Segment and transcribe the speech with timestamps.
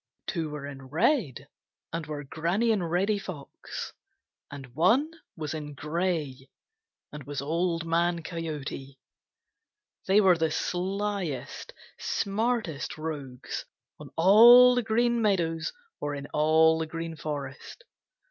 [0.25, 1.47] Two were in red
[1.93, 3.93] and were Granny and Reddy Fox.
[4.49, 6.49] And one was in gray
[7.11, 8.97] and was Old Man Coyote.
[10.07, 13.65] They were the slyest, smartest rogues
[13.99, 17.83] on all the Green Meadows or in all the Green Forest.